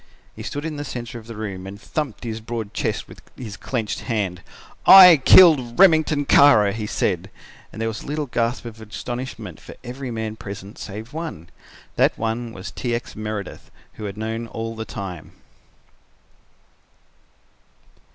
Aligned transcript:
He 0.35 0.41
stood 0.41 0.65
in 0.65 0.77
the 0.77 0.83
centre 0.83 1.19
of 1.19 1.27
the 1.27 1.35
room 1.35 1.67
and 1.67 1.79
thumped 1.79 2.23
his 2.23 2.41
broad 2.41 2.73
chest 2.73 3.07
with 3.07 3.21
his 3.37 3.55
clenched 3.55 3.99
hand. 3.99 4.41
"I 4.87 5.17
killed 5.17 5.77
Remington 5.77 6.25
Kara," 6.25 6.73
he 6.73 6.87
said, 6.87 7.29
and 7.71 7.79
there 7.79 7.87
was 7.87 8.01
a 8.01 8.07
little 8.07 8.25
gasp 8.25 8.65
of 8.65 8.81
astonishment 8.81 9.59
from 9.59 9.75
every 9.83 10.09
man 10.09 10.37
present 10.37 10.79
save 10.79 11.13
one. 11.13 11.51
That 11.97 12.17
one 12.17 12.51
was 12.51 12.71
T. 12.71 12.95
X. 12.95 13.15
Meredith, 13.15 13.69
who 13.93 14.05
had 14.05 14.17
known 14.17 14.47
all 14.47 14.75
the 14.75 14.85
time. 14.85 15.33